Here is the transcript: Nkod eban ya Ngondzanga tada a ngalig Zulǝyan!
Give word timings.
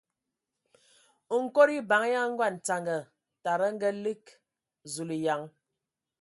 Nkod 1.41 1.69
eban 1.79 2.03
ya 2.13 2.21
Ngondzanga 2.31 2.97
tada 3.43 3.65
a 3.71 3.73
ngalig 3.75 4.23
Zulǝyan! 4.93 5.41